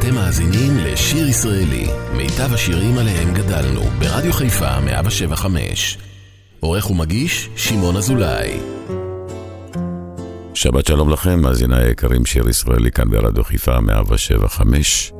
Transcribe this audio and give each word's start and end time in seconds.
אתם 0.00 0.14
מאזינים 0.14 0.76
לשיר 0.76 1.28
ישראלי, 1.28 1.86
מיטב 2.16 2.54
השירים 2.54 2.98
עליהם 2.98 3.34
גדלנו, 3.34 3.80
ברדיו 3.98 4.32
חיפה 4.32 4.80
175. 4.80 5.98
עורך 6.60 6.90
ומגיש, 6.90 7.48
שמעון 7.56 7.96
אזולאי. 7.96 8.60
שבת 10.54 10.86
שלום 10.86 11.10
לכם, 11.10 11.40
מאזיני 11.40 11.76
היקרים, 11.76 12.26
שיר 12.26 12.48
ישראלי 12.48 12.90
כאן 12.90 13.10
ברדיו 13.10 13.44
חיפה 13.44 13.80
175. 13.80 15.12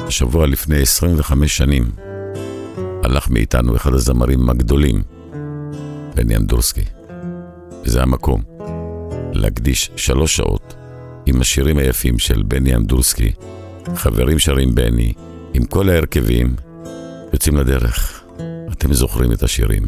השבוע 0.00 0.46
לפני 0.46 0.82
25 0.82 1.56
שנים 1.56 1.90
הלך 3.04 3.30
מאיתנו 3.30 3.76
אחד 3.76 3.94
הזמרים 3.94 4.50
הגדולים, 4.50 5.02
בני 6.14 6.36
אמדורסקי. 6.36 6.84
וזה 7.84 8.02
המקום 8.02 8.42
להקדיש 9.32 9.90
שלוש 9.96 10.36
שעות 10.36 10.74
עם 11.26 11.40
השירים 11.40 11.78
היפים 11.78 12.18
של 12.18 12.42
בני 12.42 12.76
אמדורסקי. 12.76 13.32
חברים 13.96 14.38
שרים 14.38 14.74
בני, 14.74 15.12
עם 15.54 15.64
כל 15.64 15.88
ההרכבים, 15.88 16.56
יוצאים 17.32 17.56
לדרך. 17.56 18.24
אתם 18.72 18.92
זוכרים 18.92 19.32
את 19.32 19.42
השירים 19.42 19.82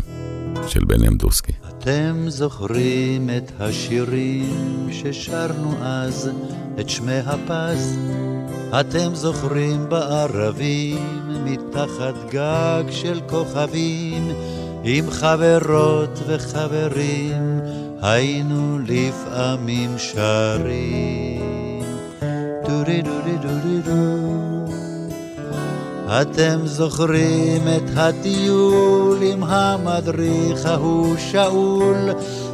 של 0.67 0.85
בני 0.85 1.09
אמדורסקי. 1.09 1.53
אתם 1.69 2.25
זוכרים 2.29 3.31
את 3.37 3.53
השירים 3.61 4.89
ששרנו 4.93 5.75
אז, 5.83 6.31
את 6.81 6.89
שמי 6.89 7.19
הפז? 7.27 7.99
אתם 8.81 9.15
זוכרים 9.15 9.89
בערבים, 9.89 10.99
מתחת 11.45 12.15
גג 12.30 12.85
של 12.91 13.21
כוכבים, 13.29 14.29
עם 14.85 15.11
חברות 15.11 16.19
וחברים, 16.27 17.61
היינו 18.03 18.79
לפעמים 18.79 19.99
שרים. 19.99 21.50
אתם 26.23 26.60
זוכרים 26.65 27.62
את 27.77 27.90
הטיול 27.96 29.23
עם 29.23 29.45
המדריך 29.45 30.66
ההוא 30.66 31.16
שאול, 31.16 32.10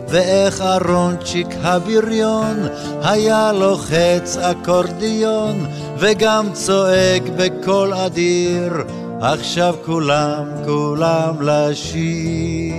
ואיך 0.08 0.61
אהרונצ'יק 0.61 1.47
הבריון 1.62 2.56
היה 3.03 3.53
לוחץ 3.53 4.36
אקורדיון, 4.36 5.67
וגם 5.98 6.47
צועק 6.53 7.23
בקול 7.36 7.95
אדיר, 7.95 8.73
עכשיו 9.20 9.75
כולם, 9.84 10.45
כולם 10.64 11.34
לשיר. 11.41 12.77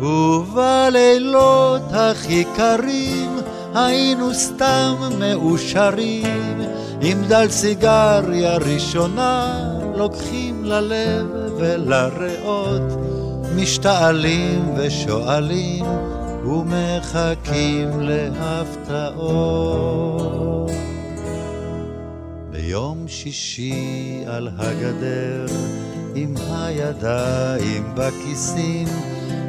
ובלילות 0.00 1.82
הכי 1.92 2.44
קרים 2.56 3.39
היינו 3.74 4.34
סתם 4.34 4.94
מאושרים, 5.18 6.60
עם 7.00 7.22
דל 7.28 7.48
סיגריה 7.50 8.56
ראשונה 8.56 9.60
לוקחים 9.96 10.64
ללב 10.64 11.26
ולריאות, 11.58 12.82
משתעלים 13.56 14.74
ושואלים 14.76 15.84
ומחכים 16.44 18.00
להפתעות. 18.00 19.50
ביום 22.50 23.08
שישי 23.08 24.24
על 24.26 24.48
הגדר 24.58 25.46
עם 26.14 26.34
הידיים 26.50 27.94
בכיסים 27.94 28.88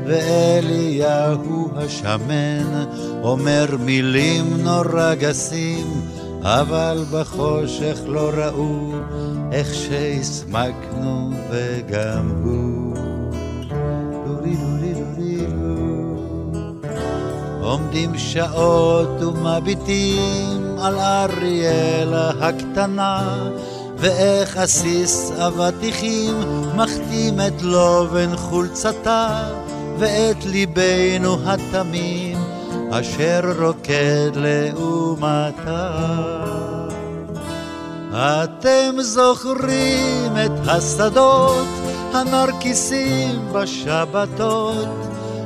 ואליהו 0.06 1.70
השמן 1.76 2.86
אומר 3.24 3.66
מילים 3.80 4.58
נורא 4.64 5.14
גסים 5.16 5.88
אבל 6.44 7.04
בחושך 7.12 8.00
לא 8.06 8.32
ראו 8.34 8.92
איך 9.52 9.74
שהסמקנו 9.74 11.32
וגם 11.50 12.32
הוא. 12.44 12.82
עומדים 17.72 18.18
שעות 18.18 19.22
ומביטים 19.22 20.76
על 20.80 21.00
אריאלה 21.00 22.30
הקטנה 22.40 23.50
ואיך 23.98 24.58
עסיס 24.58 25.32
אבטיחים 25.32 26.34
מחתים 26.76 27.40
את 27.48 27.62
לובן 27.62 28.36
חולצתה 28.36 29.50
ואת 30.02 30.46
ליבנו 30.46 31.38
התמים 31.46 32.38
אשר 32.92 33.42
רוקד 33.60 34.32
לעומתה. 34.36 35.92
אתם 38.14 38.96
זוכרים 39.00 40.32
את 40.46 40.68
השדות, 40.68 41.68
הנרקיסים 42.14 43.54
בשבתות, 43.54 44.90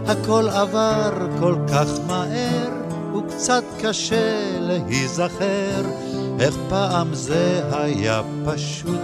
הכל 0.07 0.49
עבר 0.49 1.11
כל 1.39 1.55
כך 1.73 1.87
מהר, 2.07 2.69
וקצת 3.17 3.63
קשה 3.81 4.59
להיזכר, 4.59 5.81
איך 6.39 6.55
פעם 6.69 7.13
זה 7.13 7.61
היה 7.71 8.21
פשוט 8.45 9.01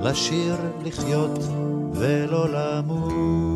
לשיר, 0.00 0.56
לחיות 0.84 1.38
ולא 1.94 2.48
למות. 2.48 3.53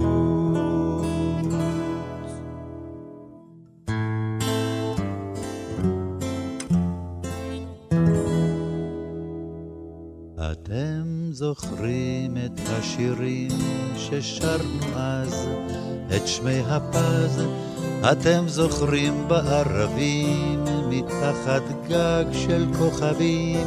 זוכרים 11.38 12.36
את 12.36 12.60
השירים 12.66 13.50
ששרנו 13.96 14.80
אז, 14.96 15.48
את 16.16 16.26
שמי 16.26 16.60
הפז, 16.66 17.42
אתם 18.12 18.44
זוכרים 18.46 19.28
בערבים, 19.28 20.64
מתחת 20.88 21.62
גג 21.88 22.24
של 22.32 22.66
כוכבים, 22.78 23.66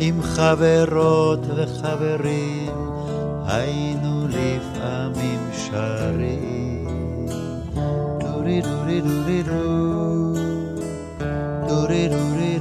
עם 0.00 0.22
חברות 0.22 1.40
וחברים, 1.56 2.72
היינו 3.46 4.26
לפעמים 4.28 5.50
שרים. 5.52 7.26
דורי 8.20 8.60
דורי 8.62 9.00
דורי 9.00 9.42
דו, 9.42 10.34
דורי 11.68 12.08
דורי 12.08 12.08
דורי 12.08 12.51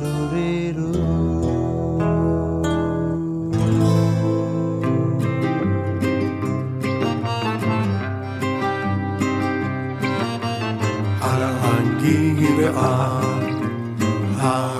הגבעה 12.75 13.21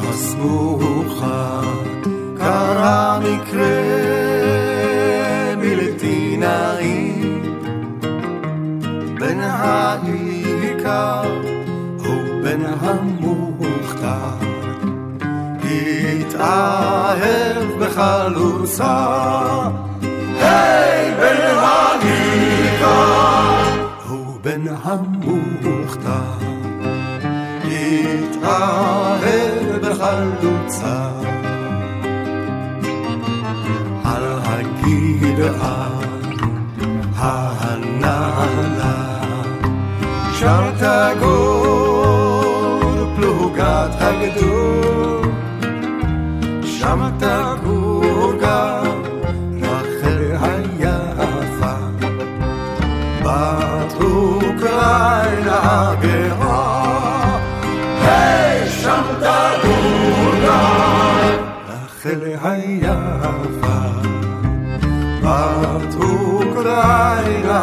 הסמוכה 0.10 1.62
קרה 2.38 3.20
מקרה 3.20 3.82
בלתי 5.60 6.38
נעים 6.38 7.42
בין 9.20 9.40
העיקר 9.40 11.24
ובין 12.00 12.66
המוכתר. 12.82 14.52
התאהב 16.42 17.68
בחלוצה 17.80 19.22
התאהב 28.44 29.78
בחלוצה. 29.82 31.10
על 34.06 34.24
הגבעה 34.44 35.90
הנעלה 37.16 38.94
שרת 40.34 40.82
גור 41.20 42.44
פלוגת 43.16 43.96
הגדול 44.00 45.32
שם 46.64 47.10
תגור 47.20 47.91
רחל 62.51 62.61
היפה 62.83 63.79
בת 65.23 65.95
אוקראינה 65.95 67.63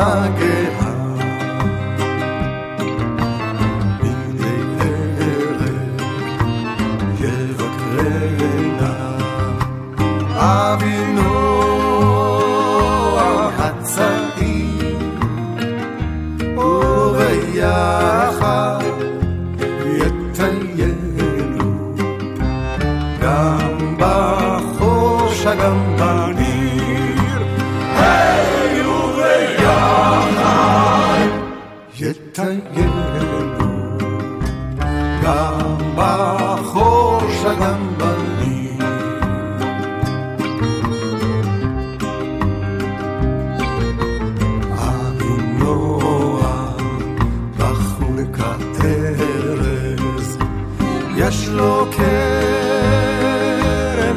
יש 51.28 51.48
לו 51.48 51.86
כרם 51.92 52.06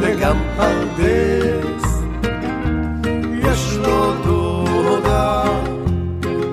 וגם 0.01 0.37
פרדס, 0.57 2.01
יש 3.43 3.77
לו 3.77 4.13
דודה 4.23 5.43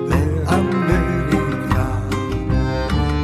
באמריקה, 0.09 1.85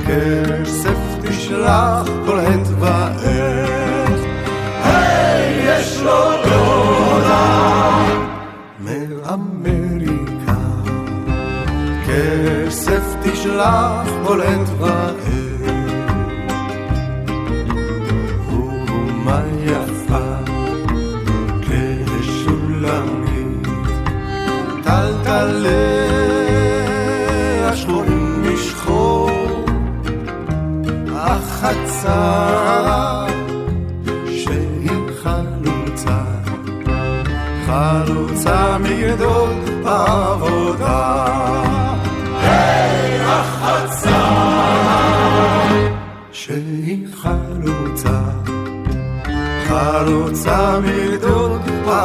כסף 0.08 0.98
תשלח 1.22 2.08
כל 2.26 2.40
עת 2.40 2.68
ועת, 2.80 4.20
היי, 4.84 5.80
יש 5.80 6.02
לו 6.02 6.32
דודה 6.44 8.06
מאמריקה, 8.80 10.56
כסף 12.08 13.16
תשלח 13.24 14.08
כל 14.28 14.42
עת 14.42 14.70
ועת. 14.80 14.95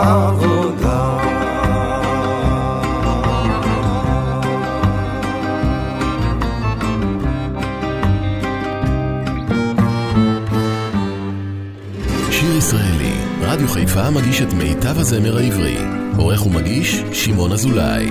העבודה. 0.00 1.18
שיר 12.30 12.56
ישראלי, 12.56 13.14
רדיו 13.42 13.68
חיפה 13.68 14.10
מגיש 14.10 14.42
את 14.42 14.52
מיטב 14.52 14.98
הזמר 14.98 15.36
העברי. 15.36 15.78
עורך 16.16 16.46
ומגיש, 16.46 17.02
שמעון 17.12 17.52
אזולאי. 17.52 18.08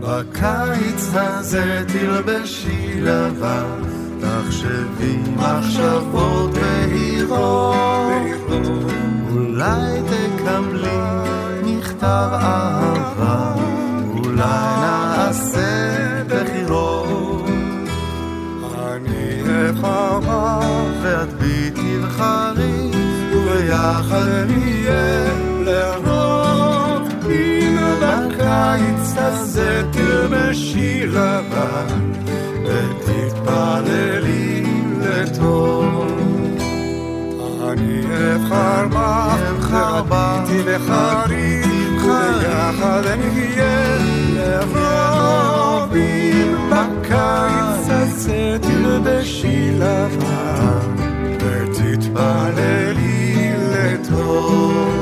בקיץ 0.00 1.10
הזה 1.14 1.84
תלבשי 1.92 3.00
לבן, 3.00 3.85
תחשבי 4.46 5.16
מחשבות 5.36 6.50
בהירות, 6.50 8.16
אולי 9.32 10.00
תקבלי 10.06 10.98
מכתב 11.64 12.28
אהבה, 12.32 13.54
אולי 14.14 14.76
נעשה 14.80 16.22
בחירות. 16.28 17.46
אני 18.78 19.42
אבחרה 19.70 20.60
ואת 21.02 21.32
בי 21.32 21.70
תבחרי, 21.70 22.90
וביחד 23.32 24.26
נהיה 24.48 25.34
לרוב. 25.64 27.08
אם 27.30 27.76
בקיץ 28.02 29.14
הזה 29.16 29.82
תלבשי 29.92 31.06
לבן, 31.06 32.12
ותתפללי 33.66 34.62
לטוב. 35.00 36.06
אני 37.68 38.02
אבחר 38.34 38.86
בך, 38.88 39.70
בך, 40.08 40.40
תבחרי, 40.46 41.62
ויחד 42.02 43.02
נהיה 43.18 43.98
לרוב. 44.34 45.94
אם 45.96 46.70
בקיץ 46.70 47.88
הזה 47.88 48.56
תלבשי 48.62 49.70
לבן, 49.72 50.94
ותתפללי 51.40 53.26
לטוב. 53.72 54.95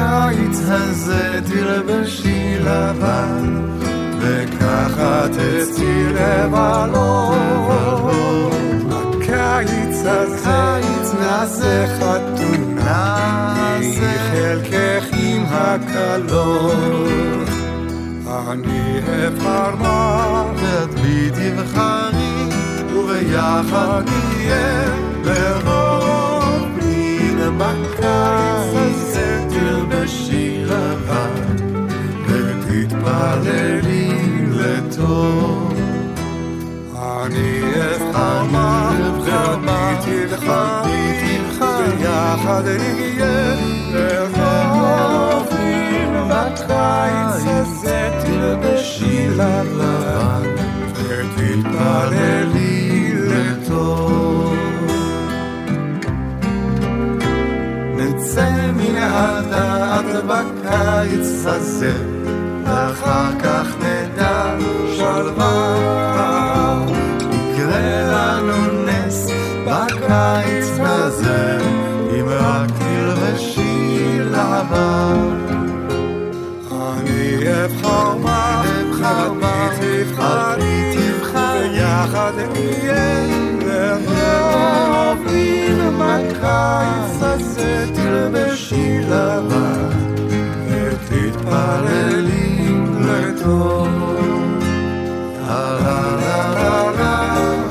בקיץ 0.00 0.58
הזה 0.68 1.40
תלבשי 1.46 2.58
לבן, 2.60 3.62
וככה 4.20 5.26
תצאי 5.28 6.04
לבלות. 6.12 7.30
בקיץ 8.88 9.96
הזה 10.04 10.80
נעשה 11.20 11.86
חתונה, 11.98 13.76
היא 13.80 14.00
חלקך 14.30 15.04
עם 15.12 15.44
הקלות. 15.50 17.48
אני 18.50 19.00
אבחר 19.26 19.76
בך, 19.76 20.44
ואת 20.56 21.00
בי 21.00 21.30
תבחרי, 21.30 22.48
וביחד 22.94 24.02
נהיה 24.06 24.84
לרוב 25.24 26.68
מן 26.76 27.58
בקיץ 27.58 28.99
יותר 29.52 29.84
בשיר 29.88 30.72
הבא, 30.72 31.26
ותתפללי 32.26 34.08
לטוב. 34.50 35.72
אני 36.94 37.60
אבחר 37.74 38.44
מה, 38.44 38.92
תרביתי 39.26 40.26
לך, 40.26 40.44
ביחד 40.84 42.62
נהיה 42.66 43.54
לחופים 43.92 46.12
בקיץ 46.28 47.42
הזה 47.46 48.10
תלבשי 48.24 49.28
לבן 49.28 50.42
ותתפללי 50.94 52.78
לטוב. 53.14 54.29
נצא 58.30 58.72
מן 58.76 58.96
הדעת 58.96 60.24
בקיץ 60.24 61.46
הזה, 61.46 61.92
ואחר 62.64 63.30
כך 63.42 63.66
נדע 63.78 64.54
שלווה. 64.96 65.76
יקרה 67.32 68.02
לנו 68.02 68.84
נס 68.86 69.26
בקיץ 69.66 70.70
הזה, 70.80 71.58
אם 72.10 72.28
רק 72.28 72.70
תלבשי 72.78 74.18
לבן. 74.20 75.28
אני 76.70 77.64
אבחר 77.64 78.18
שיר 88.70 89.02
לבן, 89.06 89.88
ותתפללים 91.10 92.06
לטוב. 93.00 93.88
לה 95.46 95.80
לה 95.80 96.00
לה 96.54 96.90
לה 96.98 97.14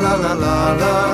לה 0.02 0.34
לה 0.34 0.74
לה 0.80 1.09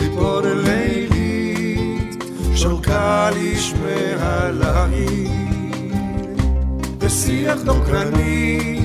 ציפור 0.00 0.40
לילית 0.40 2.24
שוקה 2.54 3.30
לשמע 3.30 4.50
לעיל 4.50 5.28
בשיח 6.98 7.58
דוקרני 7.64 8.78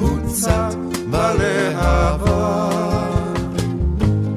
הוצת 0.00 0.74
בלהבה. 1.10 2.68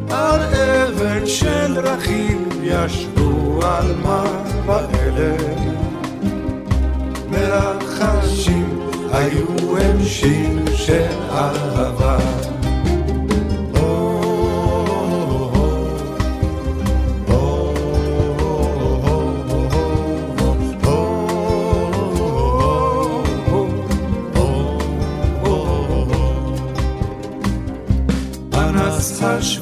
על 0.10 0.42
אבן 0.42 1.26
של 1.26 1.74
דרכים 1.76 2.50
ישבו 2.64 3.60
על 3.64 3.96
מבעלם 3.96 5.76
מרחשים 7.30 8.80
היו 9.12 9.78
הם 9.78 10.04
שיר 10.04 10.76
של 10.76 11.20
אהבה. 11.32 12.18
was 29.02 29.20
falsch 29.20 29.61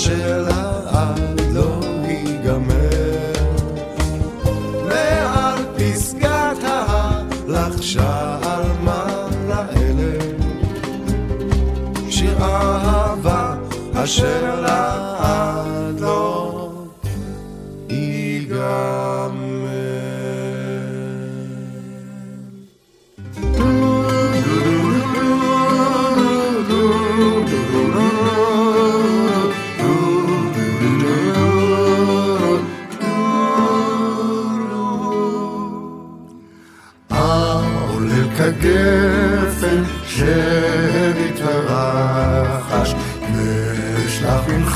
שלה 0.00 0.80
עד 0.86 1.40
לא 1.52 1.80
ייגמר. 2.04 3.32
מעל 4.88 5.58
פסגת 5.76 6.64
ההר 6.64 7.22
לחשה 7.46 8.38
עלמה 8.42 9.06
לאלה, 9.48 10.18
שיר 12.10 12.42
אהבה 12.42 13.54
אשר 13.94 14.60
לה 14.60 14.94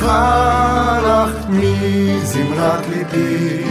הלכת 0.05 1.47
מזמרת 1.49 2.87
ליבי, 2.89 3.65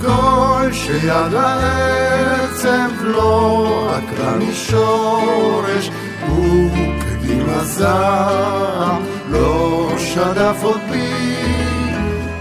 כל 0.00 0.68
שיד 0.72 1.34
העצב 1.36 2.90
לא 3.02 3.90
עקרה 3.96 4.36
משורש, 4.36 5.90
וכדים 6.24 7.46
הזעם 7.48 9.02
לא 9.30 9.88
שדף 9.98 10.62
עוד 10.62 10.80
בי, 10.90 11.36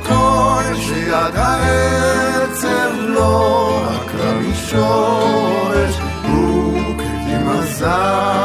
כל 0.08 0.64
שיד 0.76 1.36
העצב 1.36 2.92
לא 3.00 3.82
עקרה 3.90 4.34
משורש, 4.34 5.96
וכדים 6.24 7.48
הזעם 7.50 8.39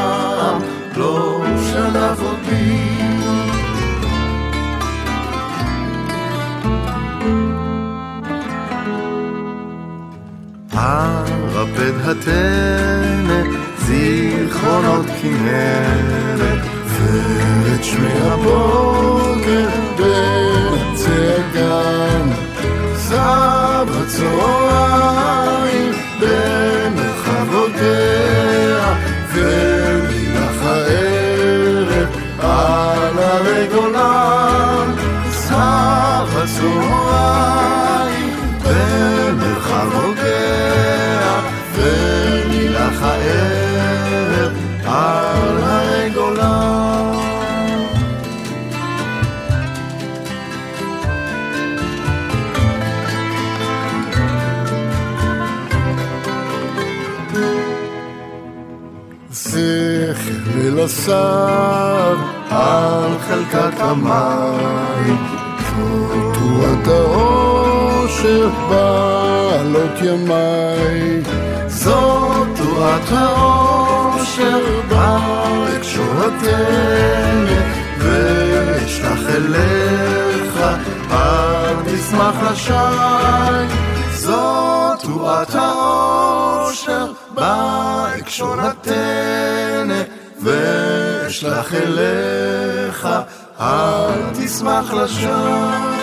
ערפד 10.85 11.93
הטנא, 12.03 13.41
זיכרונות 13.77 15.05
כנרת, 15.21 16.61
ואת 16.85 17.83
שמי 17.83 18.13
הבוקר 18.21 19.69
בצא 19.95 21.37
הגן, 21.37 22.29
זב 22.95 23.87
הצהריים 24.03 25.91
במרחב 26.19 27.53
הוגע, 27.53 28.93
עשיו 61.05 62.17
על 62.49 63.19
חלקת 63.19 63.79
המים. 63.79 65.27
תרועת 66.33 66.87
האושר 66.87 68.49
בעלות 68.69 70.01
ימיי. 70.01 71.21
זו 71.67 72.31
תרועת 72.55 73.11
האושר 73.11 74.81
בה 74.89 75.19
קשורתנו, 75.81 77.55
ואשלח 77.99 79.19
אליך 79.29 80.59
עד 81.11 81.87
ישמח 81.87 82.35
השי. 82.41 82.73
זו 84.13 84.95
תרועת 84.99 85.55
האושר 85.55 87.11
בה 87.33 88.07
קשורתנו. 88.25 90.14
ואשלח 90.45 91.73
אליך, 91.73 93.07
אל 93.59 94.21
תשמח 94.33 94.93
לשווא. 94.93 95.95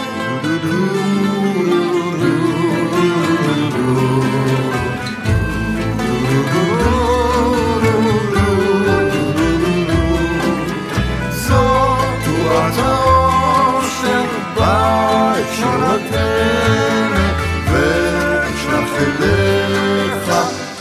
אליך, 19.02 20.30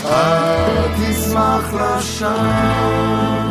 אל 0.06 0.88
תשמח 0.98 1.74
לשווא. 1.74 3.51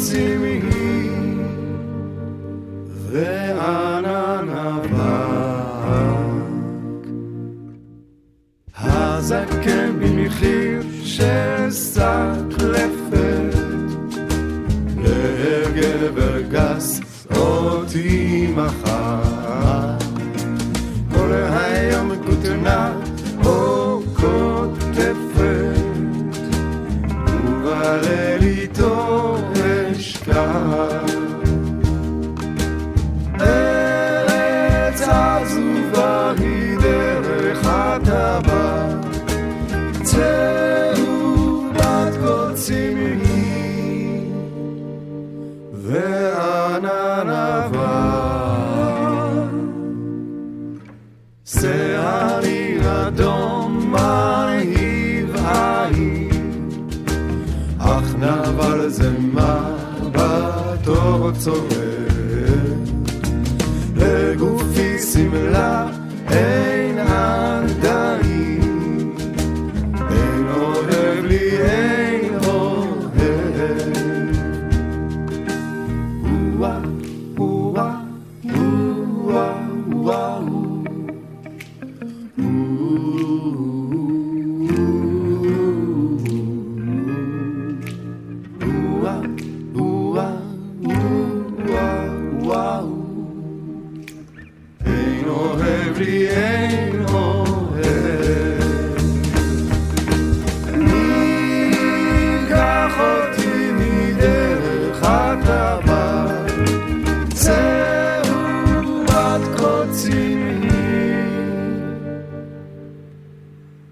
material. 0.00 0.49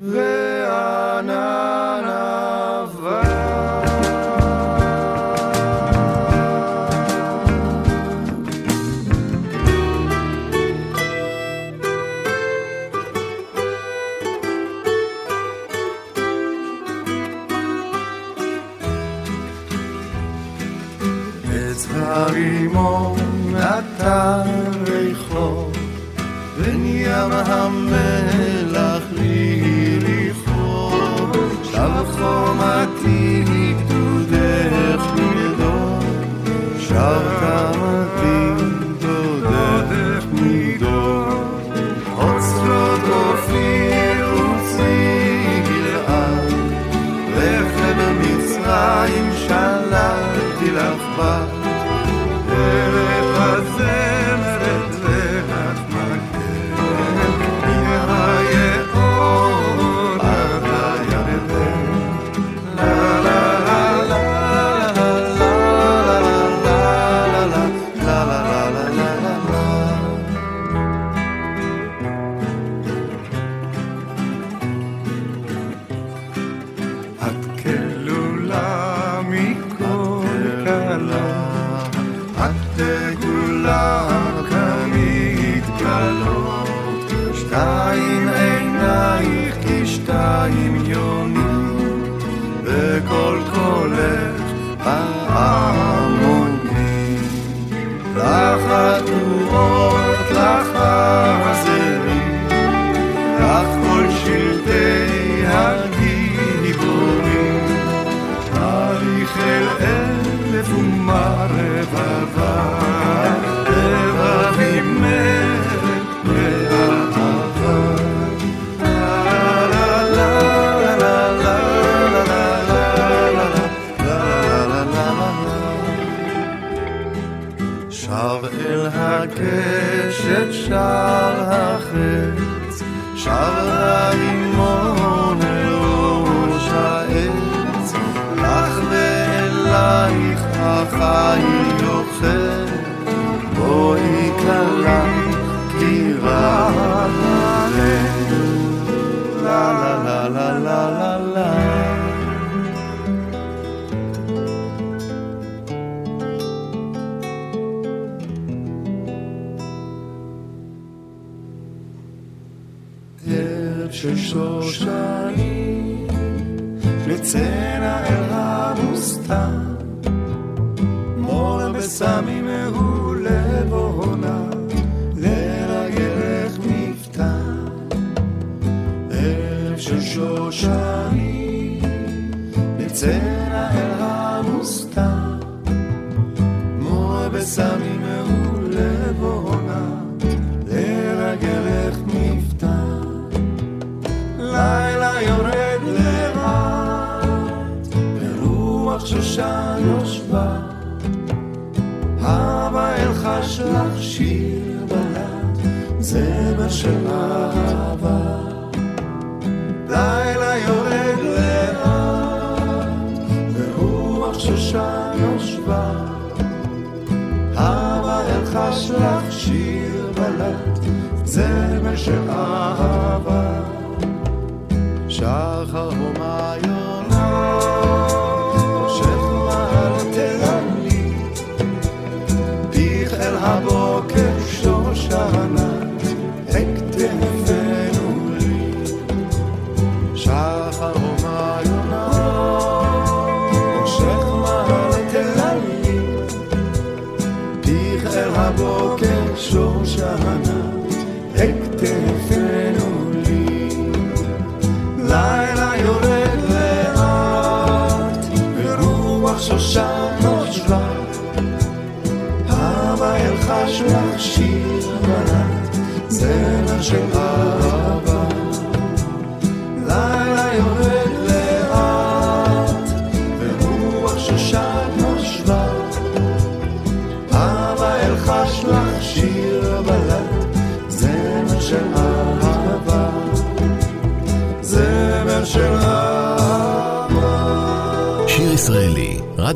The 0.00 0.27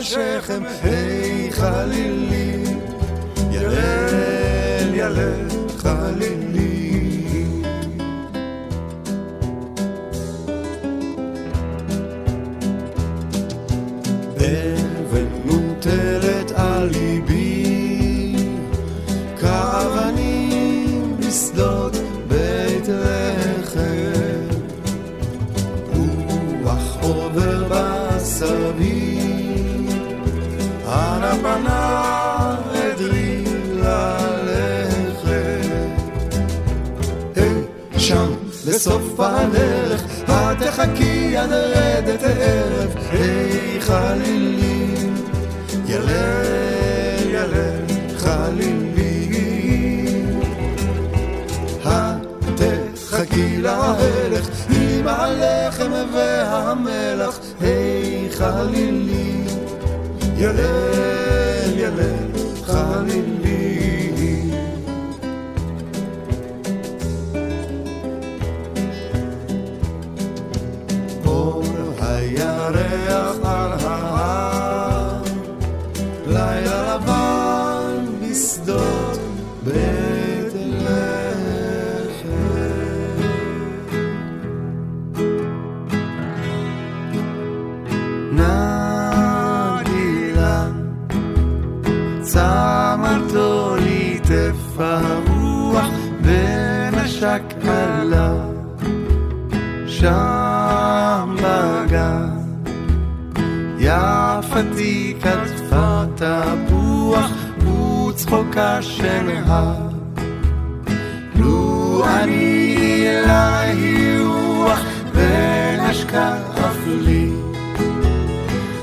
שכם, 0.00 0.62
היי 0.82 1.52
חלילי, 1.52 2.64
ילל 3.50 4.94
ילל 4.94 5.48
חלילי. 5.78 6.41
חכי 40.82 41.36
עד 41.36 41.52
רדת 41.52 42.22
הערב, 42.22 42.94
היי 43.10 43.80
חלילי, 43.80 44.94
ילל 45.86 47.30
ילל 47.30 47.86
חלילי. 48.18 49.28
התחכי 51.84 53.62
להלך 53.62 54.48
עם 54.70 55.08
הלחם 55.08 55.90
והמלח, 56.14 57.38
היי 57.60 58.28
חלילי, 58.30 59.44
ילל 60.36 61.78
ילל 61.78 62.30
חלילי. 62.66 63.71
The. 78.64 79.01
וצחוקה 108.52 108.82
שנהר. 108.82 109.74
לו 111.36 112.04
אני 112.06 113.06
אליי 113.08 114.18
רוח 114.24 114.80
ונשקה 115.14 116.36
אף 116.54 116.78
לי. 116.86 117.30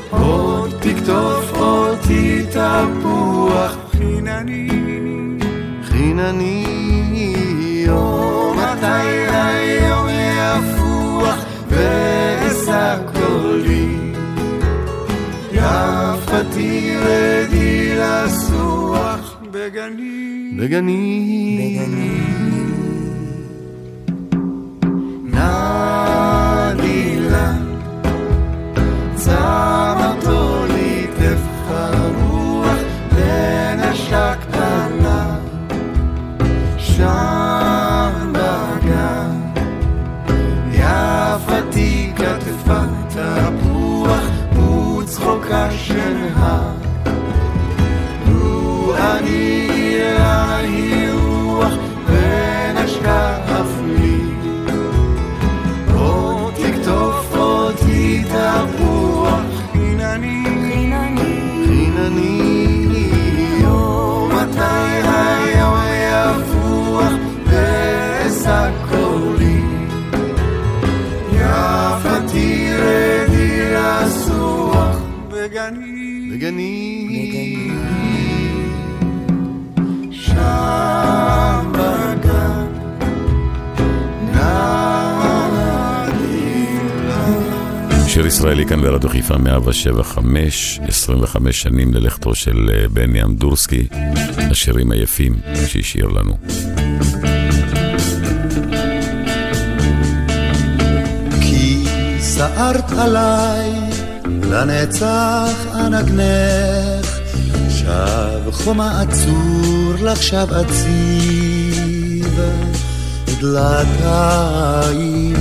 עוד 0.09 0.73
תקטוף 0.79 1.51
אותי 1.57 2.45
תפוח 2.49 3.75
חינני, 3.91 4.69
חינני 5.83 6.65
יום 7.85 8.57
מתי 8.57 9.27
היום 9.31 10.07
יפוח 10.09 11.45
ואשא 11.69 12.97
קולי 13.13 14.13
יפתי 15.51 16.95
לסוח 17.99 18.48
בגני, 20.59 21.77
בגני, 21.79 22.19
נדילה 26.43 27.51
צמרתו 29.15 30.65
ליטף 30.67 31.41
הרוח 31.67 32.77
ונשק 33.13 34.37
עליו 34.51 35.41
שם 36.77 38.31
בגן. 38.31 39.39
יפתי 40.71 42.11
כתפה 42.15 42.81
תפוח 43.07 44.23
וצחוקה 44.53 45.71
של 45.71 46.17
הר 46.35 46.73
לו 48.27 48.95
אני 48.97 49.58
בגני 76.51 77.69
שם 80.11 81.71
בגן 81.71 82.67
שיר 88.07 88.27
ישראלי 88.27 88.65
כאן 88.65 88.81
ברדיו 88.81 89.09
חיפה 89.09 89.37
175, 89.37 90.79
25 90.87 91.61
שנים 91.61 91.93
ללכתו 91.93 92.35
של 92.35 92.69
אה, 92.73 92.87
בני 92.89 93.23
אמדורסקי, 93.23 93.87
השירים 94.37 94.91
היפים 94.91 95.33
שהשאיר 95.67 96.07
לנו. 96.07 96.37
כי 101.41 101.83
סערת 102.19 102.91
עליי 102.91 103.88
לנצח 104.49 105.65
אנגנך 105.75 107.19
שב 107.69 108.51
חומה 108.51 109.01
עצור 109.01 109.93
לך 110.01 110.23
שב 110.23 110.47
אציב 110.53 112.39
דלתיים 113.41 115.35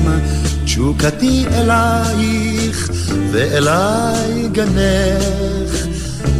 תשוקתי 0.64 1.44
אלייך 1.52 2.90
ואליי 3.30 4.48
גנך. 4.52 5.86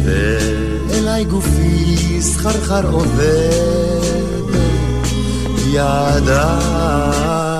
ואליי 0.03 1.25
גופי 1.25 2.21
סחרחר 2.21 2.87
עובד. 2.87 4.49
ידיים 5.67 7.58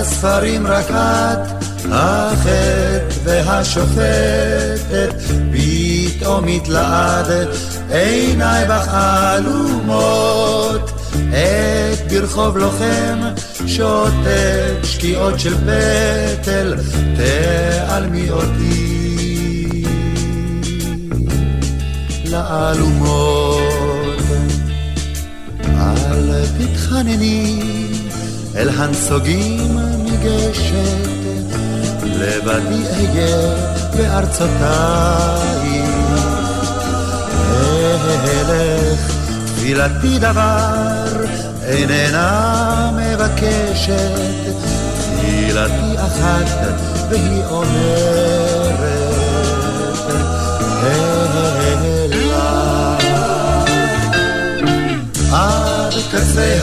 לספרים 0.00 0.66
רק 0.66 0.90
את 0.90 1.84
החטא 1.92 3.08
והשופטת 3.24 5.14
פתאום 5.52 6.46
התלעד 6.46 7.26
עיניי 7.90 8.64
בך 8.68 8.88
עלומות 8.94 10.90
את 11.14 12.12
ברחוב 12.12 12.58
לוחם 12.58 13.18
שותק 13.66 14.82
שקיעות 14.82 15.40
של 15.40 15.54
פטל 15.54 16.74
תעלמי 17.16 18.30
אותי. 18.30 19.84
לאלומות. 22.24 23.68
אל 25.78 26.44
תתחנני 26.58 27.87
אל 28.58 28.68
הנסוגים 28.68 29.78
ניגשת 29.98 31.54
לבדי 32.04 32.82
אהיה 32.90 33.54
בארצותיי. 33.96 35.82
אלך 38.24 39.12
תפילתי 39.46 40.18
דבר 40.18 41.24
איננה 41.62 42.90
מבקשת. 42.96 44.54
תפילתי 45.18 45.96
אחת 45.96 46.46
והיא 47.10 47.44
אומרת 47.44 48.18
עד 55.32 55.94
קצה 56.10 56.58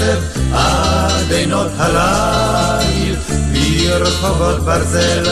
העצב, 0.00 0.20
עד 0.52 1.32
עינות 1.32 1.70
הליל, 1.78 3.16
ברחובות 3.52 4.64
ברזל, 4.64 5.24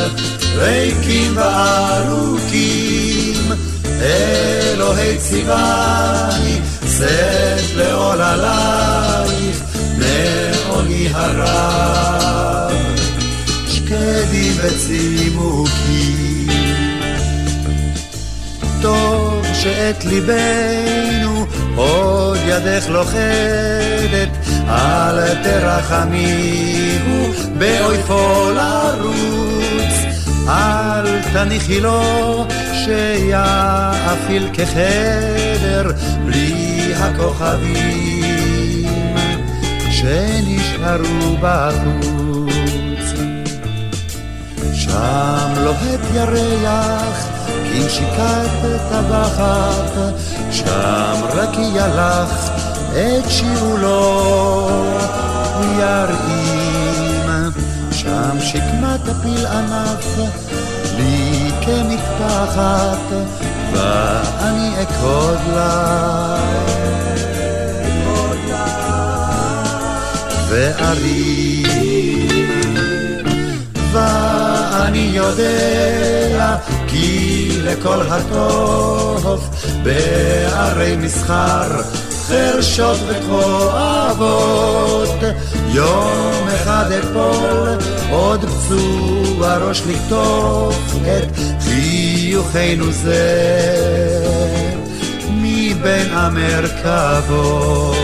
ריקים 0.57 1.37
וארוכים, 1.37 3.53
אלוהי 4.01 5.19
ציווני, 5.19 6.61
שאת 6.99 7.75
לעול 7.77 8.23
עלייך, 8.23 9.63
מעוני 9.99 11.09
הרב, 11.13 12.73
שקדי 13.69 14.51
וצימוקים. 14.57 16.49
טוב 18.83 19.47
שאת 19.55 20.05
ליבנו 20.05 21.47
עוד 21.77 22.39
ידך 22.47 22.85
לוכדת, 22.89 24.29
אל 24.69 25.35
תרחמיהו 25.43 27.33
באויפו 27.59 28.51
לרוץ, 28.51 29.95
אל 30.49 31.23
תניחי 31.33 31.81
לו 31.81 32.47
שיאפיל 32.85 34.49
כחדר 34.53 35.93
בלי 36.25 36.95
הכוכבים 36.97 38.45
שנשארו 39.91 41.37
בחוץ. 41.41 43.09
שם 44.75 45.53
לוהט 45.65 46.01
ירח 46.15 47.29
כנשיקת 47.73 48.51
טבחת, 48.91 49.93
שם 50.51 51.21
רק 51.35 51.59
ילך 51.59 52.51
את 52.95 53.31
שיעולו 53.31 54.29
ירעים. 55.79 56.45
שם 57.93 58.41
שקמת 58.41 59.09
הפיל 59.09 59.47
ענף 59.47 60.19
לי 60.97 61.51
כמטפחת, 61.61 62.99
ואני 63.73 64.83
אכוד 64.83 65.39
לה. 65.55 66.37
וארים, 70.49 71.65
ואני 73.93 75.11
יודע 75.13 76.57
כי 76.87 77.49
לכל 77.65 78.03
הטוב 78.11 79.51
בערי 79.83 80.97
מסחר 80.97 81.83
חרשות 82.29 82.99
וכואבות. 83.09 84.15
יום 85.69 86.49
אחד 86.55 86.93
אפול 86.93 87.79
עוד 88.11 88.41
פצוע 88.41 89.57
ראש 89.57 89.83
לקטוף 89.87 90.95
את 91.03 91.29
חיוכנו 91.61 92.93
זה. 92.93 94.25
מבין 95.31 96.09
המרכבות. 96.13 97.97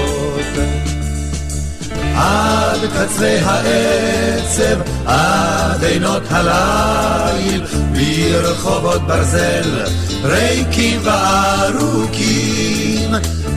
עד 2.14 2.80
קצה 2.94 3.38
העצב, 3.44 4.80
עד 5.06 5.84
עינות 5.84 6.22
הליל, 6.30 7.62
ברחובות 7.92 9.06
ברזל, 9.06 9.84
ריקים 10.24 11.00
וארוכים. 11.02 12.79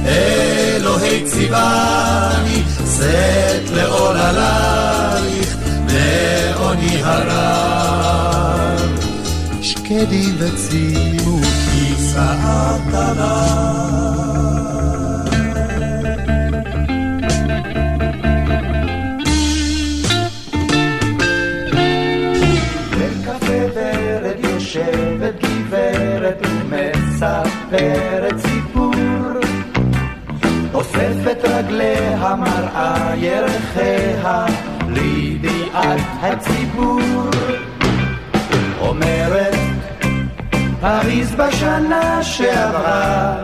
אלוהי 0.06 1.24
ציווני, 1.26 2.64
שאת 2.98 3.70
לעול 3.70 4.18
עלייך, 4.18 5.58
מעוני 5.80 7.02
הרב. 7.04 8.44
שקדי 9.62 10.32
עליי. 12.94 13.84
מספרת 27.14 28.40
סיפור, 28.40 28.53
אוספת 28.53 28.53
רגליה 31.68 32.36
מראה 32.36 33.16
ירחיה 33.16 34.46
לידיעת 34.88 36.00
הציבור. 36.22 37.30
אומרת, 38.80 39.56
פריז 40.82 41.36
בשנה 41.36 42.24
שעברה, 42.24 43.36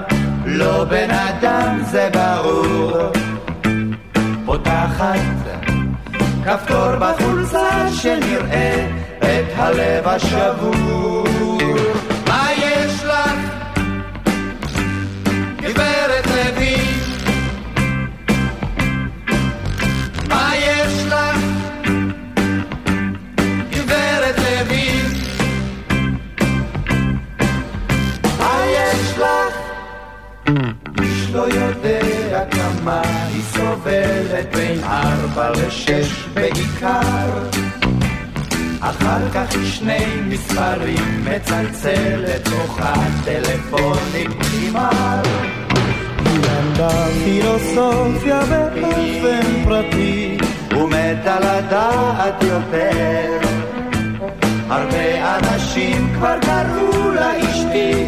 לא 0.46 0.84
בן 0.84 1.10
אדם 1.12 1.80
זה 1.84 2.10
ברור. 2.14 2.92
פותחת 4.46 5.20
כפתור 6.46 6.96
בחולצה 7.00 7.92
שנראה 7.92 8.88
את 9.20 9.46
הלב 9.56 10.08
השבור. 10.08 11.69
סובלת 33.54 34.56
בין 34.56 34.84
ארבע 34.84 35.50
לשש 35.50 36.26
בעיקר. 36.34 37.30
אחר 38.80 39.30
כך 39.34 39.56
היא 39.56 39.72
שני 39.72 40.06
מספרים 40.28 41.26
מצלצלת, 41.26 42.46
תוך 42.46 42.80
הטלפונים 42.82 44.32
נגמר. 44.54 45.22
היא 46.26 46.40
למדה 46.40 47.06
פילוסופיה 47.24 48.40
באופן 48.46 49.64
פרטי, 49.64 50.38
ומתה 50.72 51.40
לדעת 51.40 52.44
יותר. 52.44 53.40
הרבה 54.70 55.38
אנשים 55.38 56.14
כבר 56.16 56.36
קראו 56.42 57.12
לה 57.12 57.32
אשתי, 57.40 58.08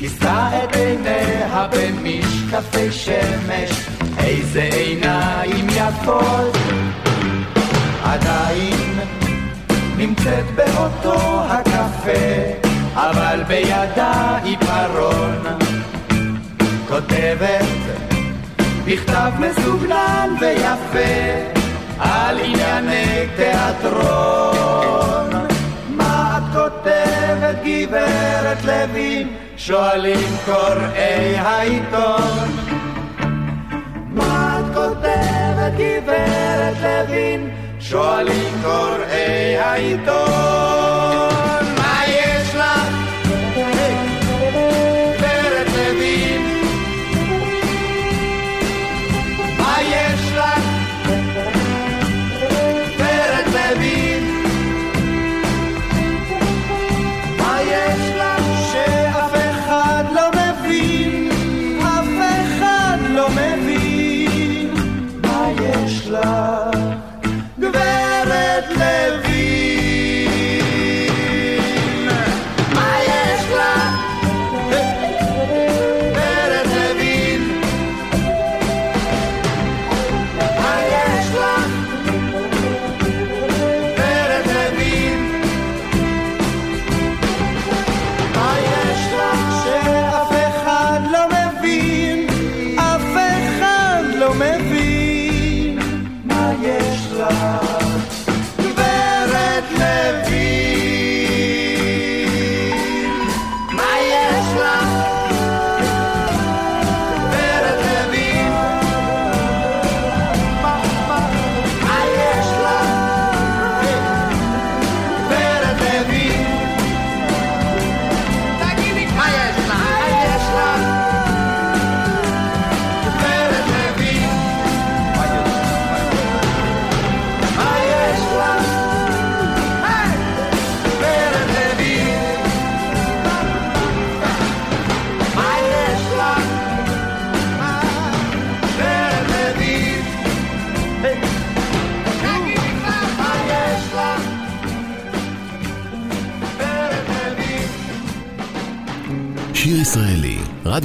כיסתה 0.00 0.48
את 0.64 0.76
עיניה 0.76 1.66
במשקפי 1.72 2.92
שמש, 2.92 3.70
איזה 4.18 4.62
עיניים 4.62 5.66
יפות. 5.68 6.56
עדיין 8.04 9.00
נמצאת 9.96 10.44
באותו 10.54 11.42
הקפה, 11.48 12.68
אבל 12.94 13.42
בידה 13.48 14.38
עיפרון. 14.42 15.44
כותבת 16.88 17.64
בכתב 18.84 19.32
מסוגנן 19.38 20.34
ויפה 20.40 21.50
על 21.98 22.38
ענייני 22.38 23.26
תיאטרון. 23.36 25.30
מה 25.88 26.38
את 26.38 26.42
כותבת 26.52 27.56
גברת 27.64 28.64
לוין? 28.64 29.49
שואלים 29.62 30.36
קוראי 30.44 31.36
העיתון. 31.36 32.48
מה 34.08 34.60
את 34.60 34.74
כותבת 34.74 35.72
גברת 35.78 36.76
לוין? 36.82 37.50
שואלים 37.80 38.62
קוראי 38.62 39.58
העיתון. 39.58 41.29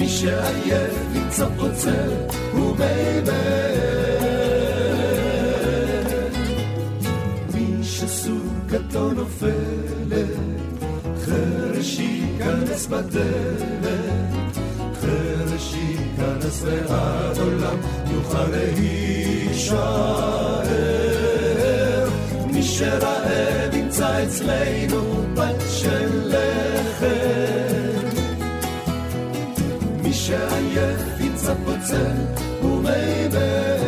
מי 0.00 0.08
שעייף 0.08 0.94
וקצת 1.12 1.48
רוצה 1.58 2.04
הוא 2.52 2.76
באמת. 2.76 3.30
מי 7.54 7.84
שסוכתו 7.84 9.12
נופלת 9.12 10.36
חרש 11.24 11.98
ייכנס 11.98 12.86
בדלת. 12.86 14.58
חרש 15.00 15.74
ייכנס 15.74 16.62
ועד 16.64 17.38
עולם 17.38 17.76
יוכל 18.12 18.46
להישאר. 18.50 19.80
מי 22.52 22.62
שרעב 22.62 23.74
ימצא 23.74 24.24
אצלנו 24.24 25.24
בת 25.34 25.62
של 25.70 26.32
לחם. 26.34 27.79
שעייף 30.30 31.20
ימצא 31.20 31.54
פוצל 31.64 32.16
ומי 32.62 33.28
בן. 33.32 33.80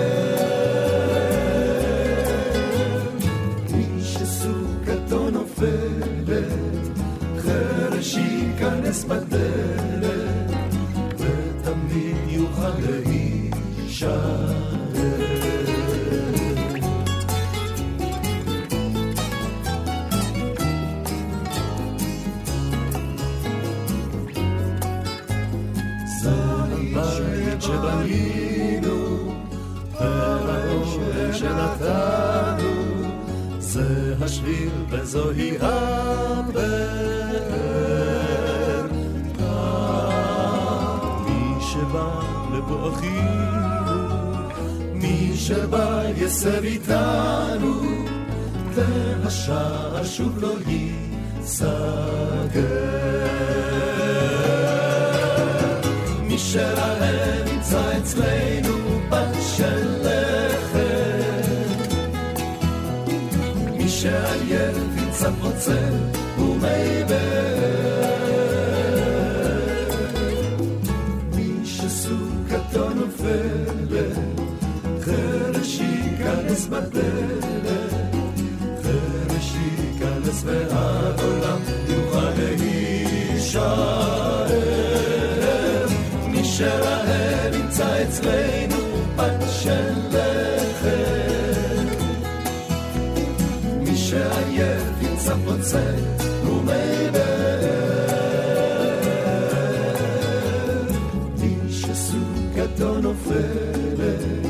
מי 3.72 4.02
שסוכתו 4.02 5.30
נופלת, 5.30 6.98
חרש 7.38 8.16
ייכנס 8.16 9.04
בדלת, 9.04 10.50
ותמיד 11.18 12.16
יוכל 12.28 12.78
לאישה 12.80 14.31
יסב 46.27 46.63
איתנו, 46.63 47.81
והשער 48.73 50.03
שוב 50.03 50.39
לא 50.39 50.53
ייסגר. 50.67 51.67
מי 56.21 56.37
שלהם 56.37 57.45
נמצא 57.45 57.97
אצלנו 57.97 58.60
ימצא 65.62 65.72
פוצל 65.72 66.42
ומי 66.42 67.04
מי 71.34 71.66
שסוכתו 71.66 72.88
נופלת 72.94 74.16
ייכנס 75.80 76.66
בדלת, 76.66 77.44
חרש 78.82 79.54
ייכנס 79.54 80.42
והעולם 80.44 81.58
פוצע 95.62 95.78
ומי 96.44 97.10
באר. 97.12 97.62
מי 101.38 101.56
שסוכתו 101.72 102.98
נופלת 103.00 104.42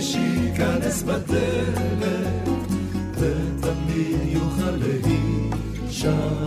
שייכנס 0.00 1.02
בדלת, 1.02 2.48
ותמיד 3.18 4.18
יוכל 4.24 4.70
להישאר. 4.70 6.46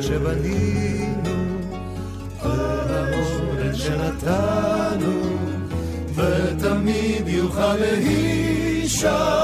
שבנינו, 0.00 1.30
והעונן 2.44 3.74
שנתנו, 3.74 5.22
ותמיד 6.14 7.28
יוכל 7.28 7.76
להישאר. 7.76 9.41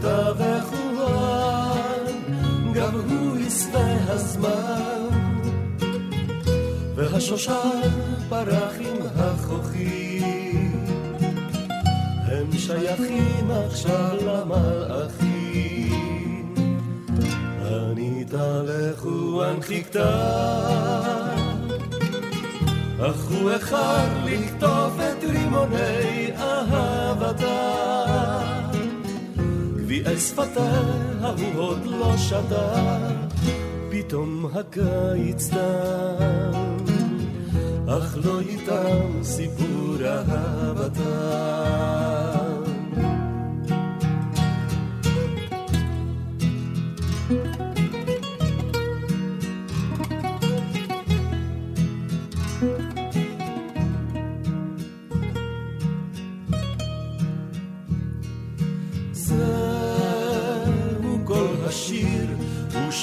מודע 0.00 0.32
וכוון, 0.32 2.06
גם 2.74 2.94
הוא 2.94 3.38
יסווה 3.38 3.96
הזמן. 4.08 5.08
והשושן 6.94 7.90
פרח 8.28 8.72
עם 8.80 8.96
החוכים, 9.16 10.84
הם 12.24 12.52
שייכים 12.58 13.50
עכשיו 13.50 14.16
למלאכים. 14.26 15.34
אני 17.62 18.24
לכוון 18.64 19.62
חיכתה 19.62 20.40
אך 23.00 23.30
הוא 23.30 23.50
איחר 23.50 24.06
לקטוף 24.24 24.94
את 25.00 25.24
רימוני 25.24 26.30
אהבתה. 26.36 27.79
גביעי 30.00 30.20
שפתיה 30.20 30.80
הוא 31.22 31.62
עוד 31.62 31.86
לא 31.86 32.16
שתה, 32.16 33.08
פתאום 33.90 34.46
הקיץ 34.54 35.48
תם, 35.48 36.52
אך 37.88 38.16
לא 38.24 38.40
איתם 38.40 39.22
סיפור 39.22 39.96
אהבתם. 40.04 41.50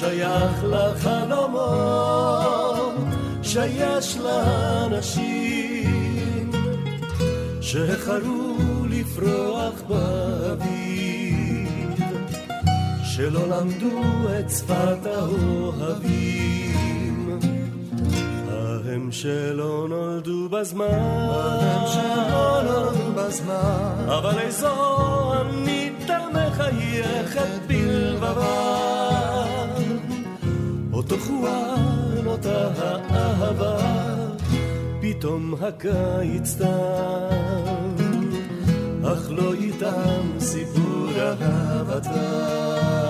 שייך 0.07 0.63
לחלומות 0.63 2.07
שיש 3.43 4.17
לאנשים 4.17 5.71
שהחלו 7.61 8.57
לפרוח 8.89 9.73
באביב 9.87 11.67
שלא 13.03 13.47
למדו 13.47 14.01
את 14.39 14.49
שפת 14.49 15.05
האוהבים. 15.05 16.47
ההם 18.49 19.11
שלא 19.11 19.85
נולדו 19.89 20.49
בזמן 20.49 20.85
ההם 20.85 21.87
שלא 21.87 22.61
נולדו 22.63 23.11
בזמן. 23.15 24.05
אבל 24.07 24.39
איזו 24.39 25.33
עמית 25.33 26.09
מחייכת 26.33 27.49
בלבבה 27.67 28.86
אותו 31.11 31.25
אותה 32.27 32.67
האהבה, 32.77 33.77
פתאום 35.01 35.53
הקיץ 35.61 36.55
תם, 36.57 37.95
אך 39.03 39.31
לא 39.31 39.53
איתם 39.53 40.39
סיפור 40.39 41.07
אהבתם. 41.19 43.06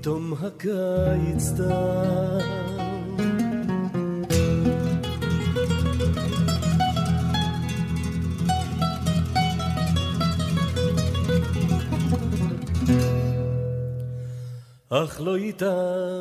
פתאום 0.00 0.32
הקיץ 0.40 1.50
תם. 1.56 2.38
אך 14.90 15.20
לא 15.20 15.36
איתם 15.36 16.19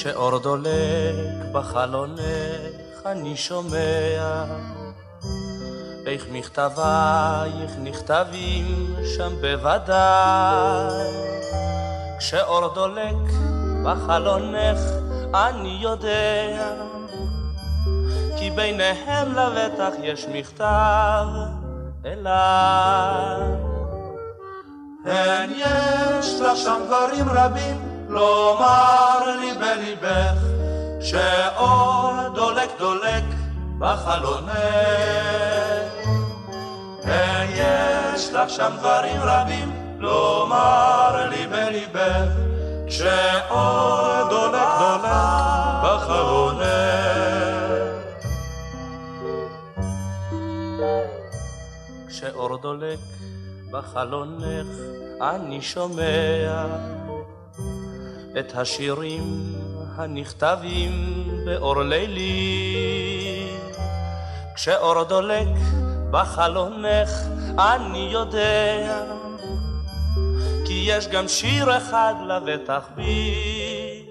כשאור 0.00 0.38
דולק 0.38 1.52
בחלונך 1.52 2.20
אני 3.06 3.36
שומע 3.36 4.44
איך 6.06 6.26
מכתבייך 6.32 7.70
נכתבים 7.82 8.94
שם 9.16 9.32
בוודאי 9.40 11.04
כשאור 12.18 12.74
דולק 12.74 13.30
בחלונך 13.84 14.78
אני 15.34 15.78
יודע 15.80 16.72
כי 18.38 18.50
ביניהם 18.50 19.32
לבטח 19.32 19.92
יש 20.02 20.26
מכתב 20.32 21.26
אליי. 22.04 23.42
הן 25.04 25.50
יש 25.56 26.40
לך 26.40 26.56
שם 26.56 26.80
דברים 26.86 27.28
רבים 27.28 27.89
לומר 28.10 29.36
לי 29.40 29.52
בליבך 29.54 30.38
שאור 31.00 32.12
דולק 32.34 32.70
דולק 32.78 33.24
בחלונך. 33.78 34.54
כן, 37.02 37.46
יש 37.54 38.32
לך 38.32 38.50
שם 38.50 38.72
דברים 38.78 39.20
רבים 39.20 39.96
לומר 39.98 41.28
לי 41.30 41.46
בליבך 41.46 42.28
שאור 42.88 44.28
דולק 44.30 44.68
דולק 44.78 45.10
בחלונך. 45.84 46.60
כשאור 52.08 52.56
דולק 52.56 52.98
בחלונך 53.70 54.66
אני 55.20 55.62
שומע 55.62 56.66
את 58.38 58.52
השירים 58.54 59.54
הנכתבים 59.96 61.24
באור 61.44 61.82
לילי. 61.82 63.48
כשאור 64.54 65.04
דולק 65.04 65.48
בחלונך 66.10 67.10
אני 67.58 68.08
יודע, 68.12 69.04
כי 70.66 70.84
יש 70.86 71.08
גם 71.08 71.28
שיר 71.28 71.76
אחד 71.76 72.14
לבטח 72.26 72.88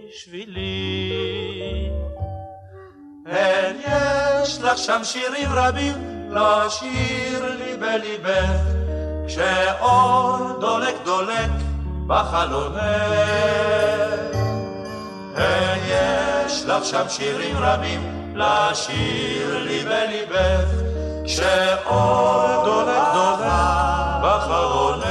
בשבילי. 0.10 1.90
אין 3.26 3.76
יש 4.44 4.62
לך 4.62 4.78
שם 4.78 5.00
שירים 5.04 5.50
רבים 5.52 5.96
לשיר 6.32 7.56
לי 7.56 7.78
בליבך, 7.78 8.62
כשאור 9.28 10.38
דולק 10.60 10.96
דולק 11.06 11.52
בחלונך. 12.08 14.09
יש 15.88 16.66
לך 16.66 16.86
שם 16.86 17.10
שירים 17.10 17.58
רבים 17.58 18.34
לשיר 18.36 19.58
לי 19.58 19.84
בליבך, 19.84 20.70
כשאור 21.26 22.64
דולק 22.66 23.04
דולק 23.14 23.50
בחלונך. 24.24 25.10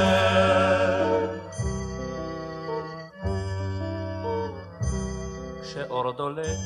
כשאור 5.62 6.12
דולק 6.12 6.58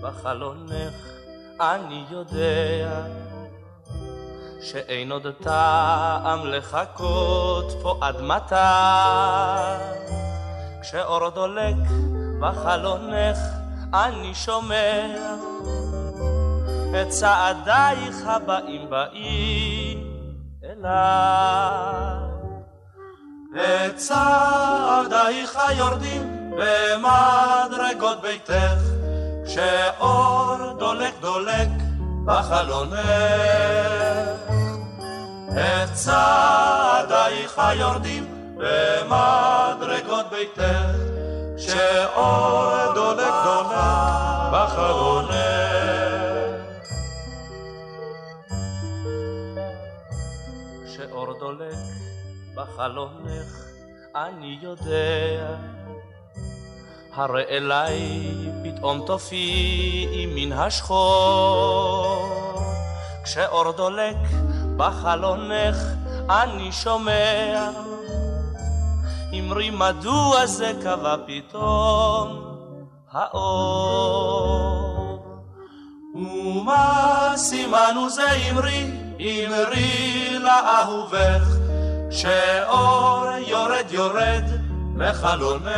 בחלונך, 0.00 0.94
אני 1.60 2.04
יודע 2.10 3.02
שאין 4.62 5.12
עוד 5.12 5.26
טעם 5.42 6.46
לחכות 6.46 7.72
פה 7.82 7.98
עד 8.00 8.20
מתי. 8.20 8.54
כשאור 10.82 11.30
דולק 11.30 11.76
בחלונך 12.40 13.38
אני 13.94 14.34
שומע 14.34 15.06
את 16.90 17.08
צעדייך 17.08 18.16
הבאים 18.26 18.90
באים 18.90 20.10
אליי. 20.64 22.30
צעדייך 23.96 25.56
היורדים 25.68 26.50
במדרגות 26.50 28.20
ביתך, 28.22 28.80
כשאור 29.46 30.56
דולק 30.78 31.14
דולק 31.20 31.68
בחלונך. 32.24 33.00
את 35.50 35.92
צעדייך 35.92 37.58
היורדים 37.58 38.54
במדרגות 38.56 40.26
ביתך, 40.30 41.19
כשאור 41.60 42.92
דולק 42.94 43.34
דולק 43.44 44.50
בחלונך. 44.52 45.30
כשאור 50.86 51.38
דולק 51.38 51.76
בחלונך, 52.54 53.64
אני 54.16 54.58
יודע, 54.62 55.56
הרי 57.12 57.44
אליי 57.50 58.00
פתאום 58.64 59.02
תופיעי 59.06 60.26
מן 60.26 60.52
השחור. 60.52 62.28
כשאור 63.24 63.72
דולק 63.72 64.16
בחלונך, 64.76 65.76
אני 66.30 66.72
שומע, 66.72 67.70
אמרי 69.32 69.70
מדוע 69.70 70.46
זה 70.46 70.72
קבע 70.82 71.16
פתאום 71.26 72.50
האור. 73.12 74.90
ומה 76.14 77.32
סימנו 77.36 78.10
זה 78.10 78.32
אמרי, 78.32 78.90
אמרי 79.20 80.38
לאהובך, 80.38 81.42
שאור 82.10 83.26
יורד 83.46 83.86
יורד 83.90 84.44
מחלונך. 84.94 85.70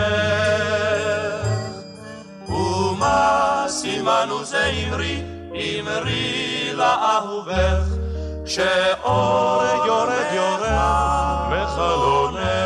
ומה 2.48 3.64
סימנו 3.68 4.44
זה 4.44 4.64
אמרי, 4.64 5.22
אמרי 5.54 6.70
לאהובך, 6.74 7.84
שאור 8.46 9.62
יורד 9.86 10.32
יורד 10.32 10.70
מחלונך. 11.50 12.61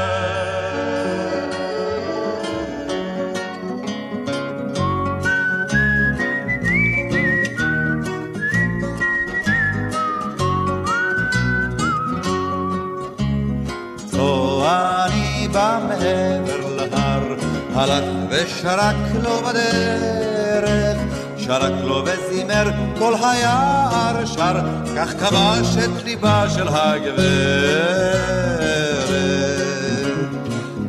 הלך 17.79 18.05
ושרק 18.31 18.97
לו 19.23 19.39
בדרך, 19.39 20.99
שרק 21.39 21.73
לו 21.85 22.05
וזימר 22.05 22.71
כל 22.99 23.15
היער 23.23 24.27
שר, 24.27 24.57
כך 24.97 25.13
כבש 25.13 25.77
את 25.85 26.05
ליבה 26.05 26.45
של 26.55 26.69
הגברת. 26.69 28.17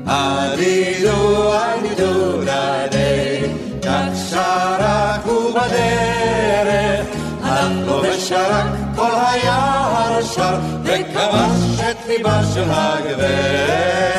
אדידו, 0.06 1.54
אדידו, 1.56 2.42
דדי, 2.42 3.42
כך 3.82 4.30
שרק 4.30 5.22
הוא 5.26 5.52
בדרך, 5.52 7.06
הלך 7.44 7.88
לו 7.88 8.02
ושרק 8.04 8.66
כל 8.96 9.12
היער 9.12 10.24
שר, 10.24 10.56
וכבש 10.84 11.80
את 11.80 12.08
ליבה 12.08 12.42
של 12.54 12.70
הגברת. 12.70 14.17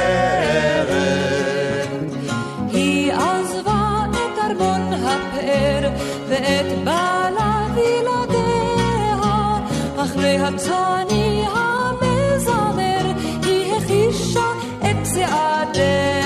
ואת 6.48 6.84
בעלה 6.84 7.66
וילדיה, 7.74 9.16
אחרי 9.96 10.38
הצאני 10.38 11.44
המזמר, 11.54 13.12
היא 13.44 13.74
הכישה 13.74 14.48
את 14.80 14.96
צעדיה. 15.02 16.18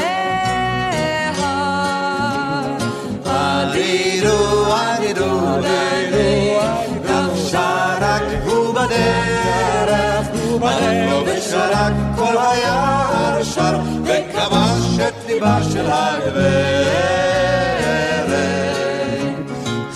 עלינו, 3.25 4.37
עלינו, 4.75 5.49
עלינו, 5.49 6.61
כך 7.09 7.37
שרק 7.51 8.23
הוא 8.45 8.75
בדרך, 8.75 10.27
הלכנו 10.63 11.23
ושרק 11.27 11.93
כל 12.17 12.37
היער 12.39 13.43
שר, 13.43 13.79
וכבש 14.05 14.99
את 15.09 15.15
ליבה 15.27 15.59
של 15.73 15.87
הגברת. 15.91 17.22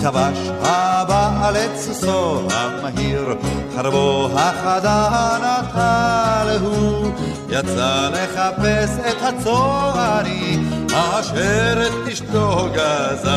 כבש 0.06 0.38
הבעל 0.62 1.56
את 1.56 1.76
סוסו 1.76 2.48
המהיר, 2.52 3.34
חרבו 3.76 4.28
החדה 4.34 5.38
נטל 5.38 6.58
הוא, 6.60 7.10
יצא 7.48 8.08
לחפש 8.12 8.90
את 9.10 9.16
הצועני, 9.22 10.58
אשר 10.92 11.82
את 11.86 11.92
אשתו 12.12 12.68
גזל 12.72 13.28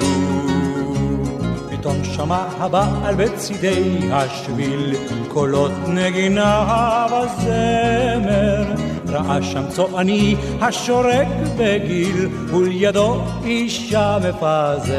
הוא. 0.00 0.50
פתאום 1.70 2.04
שמע 2.04 2.44
הבעל 2.58 3.14
בצידי 3.14 3.98
השביל, 4.12 4.96
קולות 5.28 5.72
נגינה 5.88 7.06
וזמר. 7.06 8.91
ראה 9.12 9.42
שם 9.42 9.62
צועני 9.68 10.36
השורק 10.60 11.26
בגיל, 11.56 12.28
ולידו 12.46 13.20
אישה 13.44 14.18
מפזמת. 14.18 14.92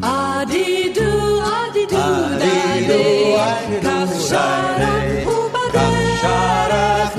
אדידו, 0.00 1.42
אדידו, 1.42 1.96
אדידו, 1.96 3.02
כך 3.82 4.20
שרק 4.28 5.26
ובדרך, 5.26 7.14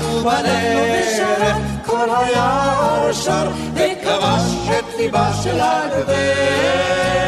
כל 1.86 2.08
היער 2.16 3.12
שר, 3.12 3.48
וכבש 3.74 4.68
את 4.78 4.96
ליבה 4.98 5.30
של 5.42 5.60
הגברת. 5.60 7.25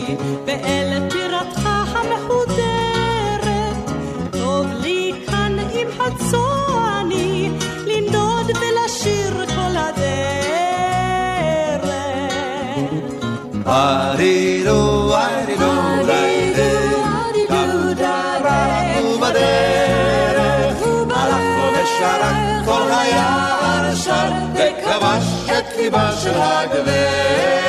אישי 0.00 0.16
ואל 0.46 1.08
טירתך 1.10 1.68
המחודרת. 1.94 3.76
טוב 4.32 4.66
לי 4.80 5.12
כאן 5.26 5.56
עם 5.72 5.88
הצועני 6.00 7.50
לנדוד 7.86 8.50
ולשיר 8.50 9.46
כל 9.46 9.76
הדרך. 9.76 10.00
ארידו, 13.66 15.14
ארידו, 15.14 15.72
בדרך, 19.20 20.76
הלכנו 21.10 21.64
ושרק 21.72 22.36
כל 22.64 22.90
היער 22.90 23.94
שר, 23.94 24.30
וכבש 24.54 25.50
את 25.58 25.76
ליבה 25.76 26.12
של 26.22 26.34
הגברת. 26.34 27.59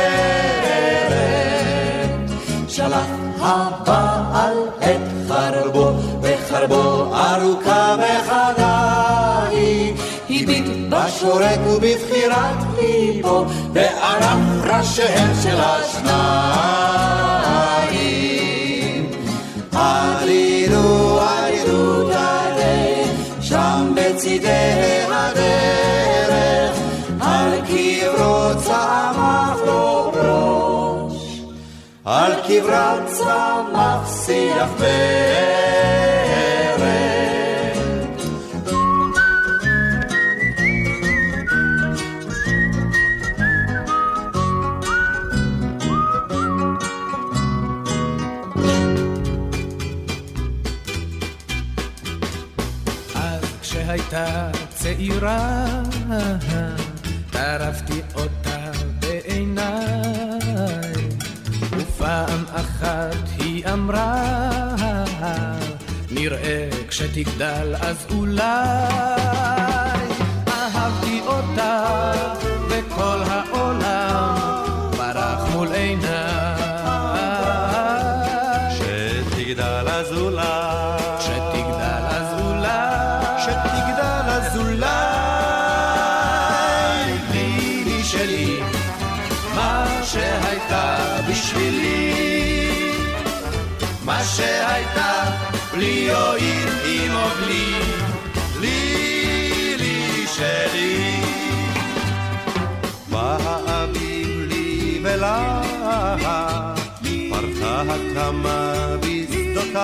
הבעל 3.41 4.57
את 4.79 5.01
חרבו, 5.27 5.91
וחרבו 6.21 7.15
ארוכה 7.15 7.95
וחדה 7.99 9.47
היא. 9.49 9.93
הביט 10.29 10.65
בשורק 10.89 11.59
ובבחירת 11.67 12.55
ליבו, 12.77 13.45
בענף 13.73 14.65
ראשיהם 14.65 15.31
של 15.43 15.57
השניים. 15.59 16.21
עלינו, 19.73 21.19
עלינו, 21.19 22.09
דדי, 22.09 23.03
שם 23.41 23.93
בצידי 23.95 25.00
קברת 32.51 33.07
צמח 33.07 34.11
שיח 34.25 34.69
ורד. 34.77 34.91
אז 53.15 53.43
כשהייתה 53.61 54.49
צעירה, 54.69 55.65
אמרה, 63.73 64.75
נראה 66.11 66.69
כשתגדל 66.87 67.75
אז 67.81 68.05
אולי 68.09 68.43
אהבתי 70.47 71.21
אותה 71.27 71.83
וכל 72.69 73.17
העולם 73.27 73.60
הקמה 107.89 108.95
בשדותיי, 108.99 109.81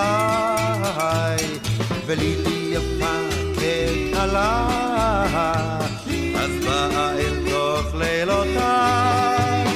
ולילי 2.05 2.73
יפה 2.73 3.15
ככלה, 3.53 4.67
אז 6.35 6.51
באה 6.65 7.11
אל 7.17 7.35
תוך 7.49 7.95
לילותיי. 7.95 9.67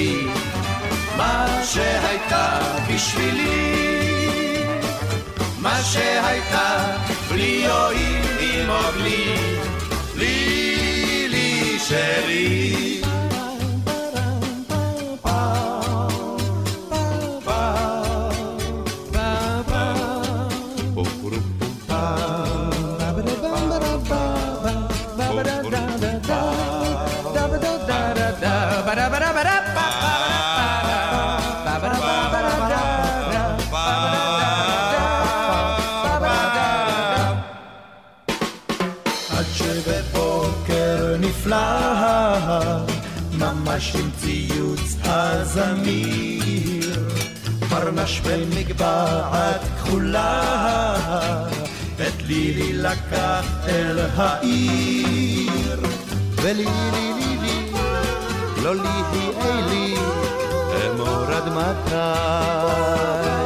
שלי, 0.00 0.26
מה 1.16 1.60
שהייתה 1.64 2.58
בשבילי, 2.88 4.64
מה 5.58 5.82
שהייתה 5.82 6.96
בלי 7.30 7.62
יועיל 7.66 8.24
עמו 8.40 8.80
בלי, 8.96 9.34
לילי 10.16 11.78
שלי. 11.78 12.89
הזמיר, 45.52 47.08
פרנש 47.70 48.20
במגבעת 48.20 49.60
כחולה, 49.76 50.96
את 51.96 52.22
לילי 52.26 52.72
לקח 52.72 53.44
אל 53.68 53.98
העיר. 54.16 55.80
ולילי 56.34 57.12
לילי, 57.16 57.72
לא 58.62 58.74
לילי 58.74 59.30
אלי, 59.42 59.94
אמור 60.86 61.24
עד 61.24 61.48
מתי. 61.48 63.39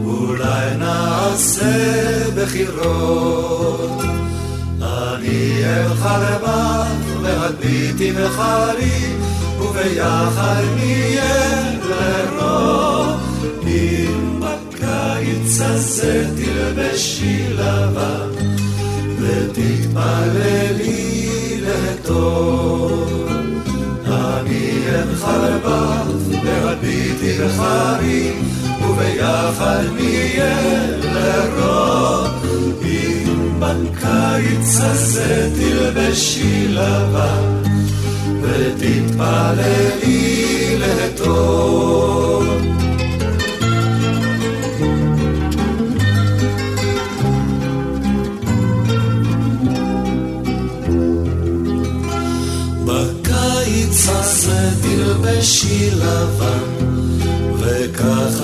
אולי 0.05 0.77
נעשה 0.77 2.29
בחירות. 2.35 4.01
אני 4.81 5.61
אלך 5.65 6.09
לבך 6.21 6.87
והביטי 7.21 8.11
בחרי, 8.11 9.13
וביחד 9.59 10.63
נהיה 10.75 11.71
לרוב. 11.89 13.19
אם 13.67 14.39
בקיץ 14.39 15.61
הזה 15.61 16.27
תלבשי 16.35 17.43
לבן, 17.49 18.29
ותתפללי 19.19 20.98
וביחד 29.19 29.83
נהיה 29.95 30.59
לרוב. 31.01 32.27
אם 32.83 33.59
בקיץ 33.59 34.79
הזה 34.79 35.49
תלבשי 35.55 36.67
לבן, 36.67 37.63
ותתפללי 38.41 39.87
לטוב. 40.79 42.45
בקיץ 52.85 54.07
הזה 54.09 54.69
תלבשי 54.81 55.89
לבן, 55.91 56.69
וככה 57.59 58.38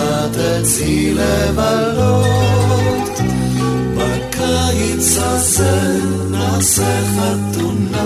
תצאי 0.65 1.13
לבלות. 1.13 2.25
בקיץ 3.97 5.17
הזה 5.17 5.99
נעשה 6.31 7.01
חתונה, 7.15 8.05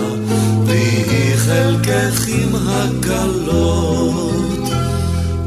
ויהי 0.65 1.37
חלקך 1.37 2.27
עם 2.27 2.55
הכלות. 2.67 3.89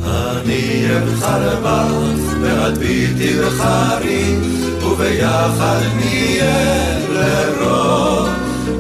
אני 0.05 0.87
אלך 0.91 1.27
לבך, 1.41 2.33
ואת 2.41 2.79
ביתי 2.79 3.33
בחרי, 3.41 4.37
וביחד 4.83 5.81
נהיה 5.97 6.99
לרוב. 7.13 8.29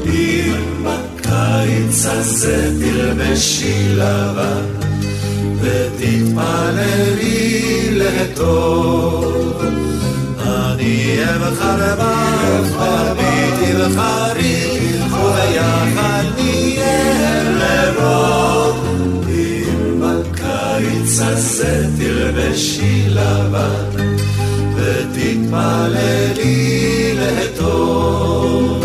אם 0.06 0.84
בקיץ 0.84 2.06
הזה 2.06 2.70
תלבשי 2.80 3.88
לבן, 3.88 4.81
תלבשי 22.62 23.08
לבן, 23.08 24.16
ותתפללי 24.76 26.34
לטוב. 27.18 28.84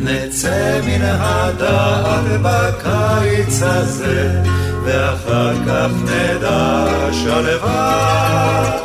נצא 0.00 0.80
מן 0.86 1.02
הדעת 1.02 2.40
בקיץ 2.42 3.62
הזה, 3.62 4.42
ואחר 4.84 5.52
כך 5.66 5.90
נדע 6.04 6.86
שלווה. 7.12 8.80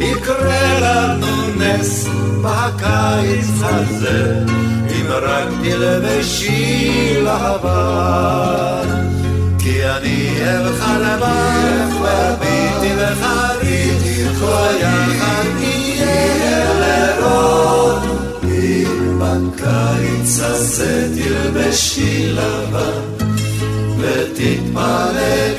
יקרה 0.00 0.80
לנו 0.80 1.26
נס 1.56 2.08
בקיץ 2.42 3.62
הזה, 3.62 4.44
אם 4.90 5.06
רק 5.10 5.48
תלבשי 5.62 7.16
לבן. 7.20 8.93
חייך 10.44 10.84
לבך, 11.00 12.00
והביטי 12.02 12.92
וחריתי, 12.98 14.24
כל 14.40 14.74
יחד 14.80 15.44
נהיה 15.58 16.64
לראות. 16.80 18.02
אם 18.44 19.18
בקיץ 19.18 20.40
הזה 20.40 21.08
תלבשי 21.14 22.32
לבן, 22.32 23.26
ותתמלאי 23.98 25.52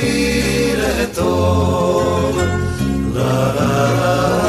לטוב. 0.77 2.39
לה 3.13 3.53
לה 3.55 3.91
לה 3.93 4.44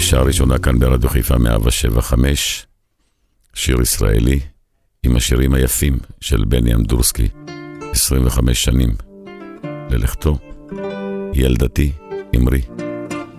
שעה 0.00 0.22
ראשונה 0.22 0.58
כאן 0.58 0.78
ברדיו 0.78 1.10
חיפה 1.10 1.38
175, 1.38 2.66
שיר 3.54 3.80
ישראלי 3.80 4.40
עם 5.02 5.16
השירים 5.16 5.54
היפים 5.54 5.98
של 6.20 6.44
בני 6.44 6.74
אמדורסקי, 6.74 7.28
25 7.92 8.64
שנים 8.64 8.88
ללכתו, 9.90 10.38
ילדתי, 11.34 11.92
אמרי. 12.36 12.60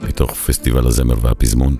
מתוך 0.02 0.34
פסטיבל 0.34 0.88
הזמר 0.88 1.16
והפזמון, 1.22 1.76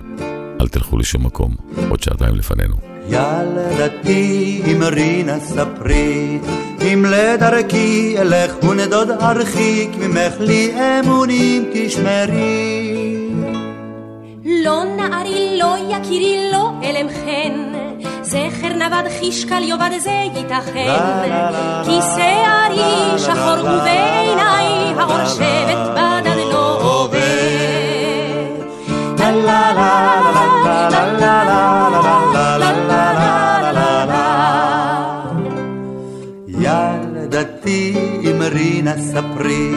אל 0.60 0.68
תלכו 0.68 0.98
לשום 0.98 1.26
מקום, 1.26 1.56
עוד 1.88 2.02
שעתיים 2.02 2.34
לפנינו. 2.34 2.76
ילדתי 3.08 4.62
אמרי 4.72 5.22
נא 5.22 5.38
ספרי, 5.40 6.38
אם 6.82 7.04
לדרכי 7.08 8.14
אלך 8.18 8.64
ונדוד 8.64 9.10
ארחיק, 9.10 9.90
ממך 9.98 10.34
לי 10.40 10.74
אמונים 11.00 11.70
תשמרי. 11.72 12.81
לא 14.44 14.84
נערי, 14.84 15.58
לא 15.58 15.76
יקירי, 15.90 16.50
לא 16.52 16.70
אלם 16.82 17.08
חן, 17.08 17.72
זכר 18.22 18.74
נבד 18.74 19.02
חישקל 19.18 19.62
יאבד 19.62 19.90
זה 19.98 20.10
ייתכן. 20.10 20.94
כי 21.84 21.98
שערי 22.16 23.18
שחור 23.18 23.60
ובעיניי 23.60 24.94
האור 24.98 25.24
שבט 25.24 25.90
בדד 25.96 26.36
לא 26.52 26.80
עובר. 26.82 27.62
ילדתי 36.48 37.94
אמרי 38.30 38.82
נא 38.82 38.96
ספרי 38.98 39.74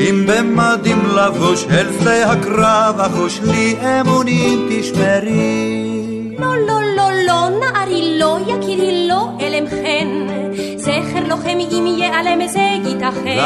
אם 0.00 0.26
במדים 0.26 1.06
לבוש 1.16 1.66
אל 1.70 1.86
שדה 2.00 2.32
הקרב 2.32 3.00
אחוש 3.00 3.40
לי 3.44 3.76
אמונים 4.00 4.68
תשמרי 4.70 6.34
לא 6.38 6.56
לא 6.56 6.80
לא 6.96 7.10
לא 7.26 7.48
נערי 7.60 8.18
לא 8.18 8.38
יקירי 8.46 9.08
לא 9.08 9.28
אלם 9.40 9.66
חן 9.66 10.26
זכר 10.76 11.28
לוחם 11.28 11.58
אם 11.72 11.94
ייעלם 11.98 12.48
זה 12.48 12.58
ייתכן 12.60 13.40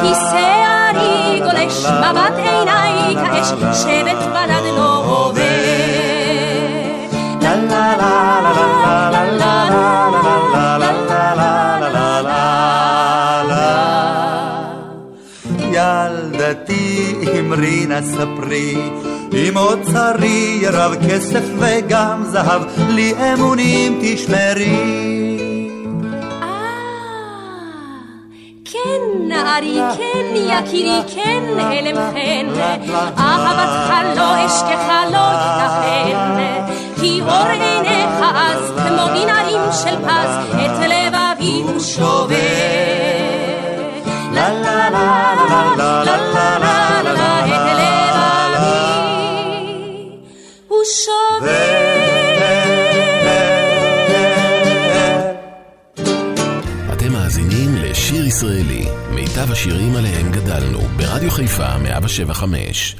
כי 0.00 0.14
שערי 0.14 1.40
גולש 1.40 1.84
מבט 1.86 2.38
עיניי 2.38 3.14
כאש 3.14 3.48
שבט 3.82 4.22
בדד 4.30 4.76
לא 4.76 5.04
עובר 5.04 5.42
לה 7.42 7.54
לה 7.54 7.96
לה 7.96 8.40
לה 8.42 9.10
לה 9.10 9.24
לה 9.32 9.70
לה 10.10 10.25
אמרי 17.56 17.86
נא 17.86 18.02
ספרי 18.02 18.76
אם 19.32 19.56
אוצרי 19.56 20.62
רב 20.72 20.94
כסף 21.08 21.42
וגם 21.58 22.24
זהב 22.24 22.62
לי 22.88 23.14
אמונים 23.32 24.00
תשמרי 24.02 25.06
נערי, 29.28 29.80
כן 29.96 30.36
יקירי, 30.36 31.00
כן 31.14 31.42
אלם 31.58 31.96
חן, 32.12 32.60
אהבתך 33.18 34.16
לא 34.16 34.46
אשכך 34.46 34.88
לא 35.12 35.26
ייתכן, 35.42 36.16
כי 37.00 37.20
אור 37.20 37.48
עיניך 37.48 38.24
אז 38.34 38.72
כמו 38.76 39.06
בנערים 39.14 39.72
של 39.82 39.96
פז, 39.96 40.54
את 40.54 40.78
לבבי 40.88 41.62
הוא 41.62 41.80
שובר. 41.80 42.36
לה 44.32 44.52
לה 44.52 44.90
לה 44.90 45.34
לה 45.76 46.04
לה 46.04 46.25
הוא 50.86 50.92
שובר. 50.92 52.06
שיר 58.08 58.26
ישראלי, 58.26 58.84
מיטב 59.10 59.52
השירים 59.52 59.96
עליהם 59.96 60.32
גדלנו, 60.32 60.80
ברדיו 60.96 61.30
חיפה 61.30 61.78
175 61.78 62.96